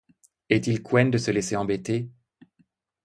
est-il 0.49 0.81
couenne 0.81 1.11
de 1.11 1.19
se 1.19 1.29
laisser 1.29 1.55
embêter! 1.55 2.09